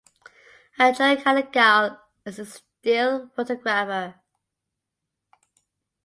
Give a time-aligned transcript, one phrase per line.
[0.79, 4.15] Arjun Kallingal is the still photographer.